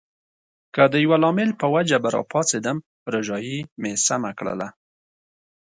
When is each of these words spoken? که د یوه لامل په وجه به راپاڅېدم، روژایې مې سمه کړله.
که 0.75 0.83
د 0.93 0.95
یوه 1.05 1.17
لامل 1.23 1.49
په 1.61 1.65
وجه 1.75 1.97
به 2.03 2.09
راپاڅېدم، 2.17 2.77
روژایې 3.13 3.59
مې 3.81 3.91
سمه 4.07 4.31
کړله. 4.39 4.67